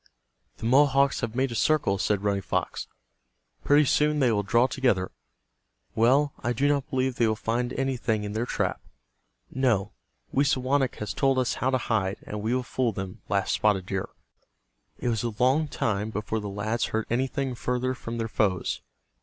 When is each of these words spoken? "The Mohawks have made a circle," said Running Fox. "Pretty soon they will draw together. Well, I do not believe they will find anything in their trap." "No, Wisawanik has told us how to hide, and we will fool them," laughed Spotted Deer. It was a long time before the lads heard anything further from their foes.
"The 0.57 0.65
Mohawks 0.65 1.21
have 1.21 1.35
made 1.35 1.51
a 1.51 1.53
circle," 1.53 1.99
said 1.99 2.23
Running 2.23 2.41
Fox. 2.41 2.87
"Pretty 3.63 3.85
soon 3.85 4.17
they 4.17 4.31
will 4.31 4.41
draw 4.41 4.65
together. 4.65 5.11
Well, 5.93 6.33
I 6.41 6.53
do 6.53 6.67
not 6.67 6.89
believe 6.89 7.17
they 7.17 7.27
will 7.27 7.35
find 7.35 7.71
anything 7.73 8.23
in 8.23 8.33
their 8.33 8.47
trap." 8.47 8.81
"No, 9.51 9.91
Wisawanik 10.33 10.95
has 10.95 11.13
told 11.13 11.37
us 11.37 11.53
how 11.61 11.69
to 11.69 11.77
hide, 11.77 12.17
and 12.25 12.41
we 12.41 12.55
will 12.55 12.63
fool 12.63 12.91
them," 12.91 13.21
laughed 13.29 13.49
Spotted 13.51 13.85
Deer. 13.85 14.09
It 14.97 15.09
was 15.09 15.21
a 15.23 15.35
long 15.37 15.67
time 15.67 16.09
before 16.09 16.39
the 16.39 16.49
lads 16.49 16.85
heard 16.85 17.05
anything 17.11 17.53
further 17.53 17.93
from 17.93 18.17
their 18.17 18.27
foes. 18.27 18.81